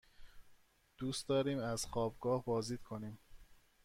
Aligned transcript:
دوست 0.97 1.27
داریم 1.27 1.59
از 1.59 1.85
خوابگاه 1.85 2.45
بازدید 2.45 2.83
کنیم. 2.83 3.19